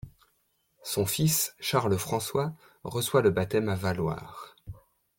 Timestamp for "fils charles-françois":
1.05-2.53